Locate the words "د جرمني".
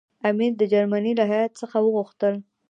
0.57-1.13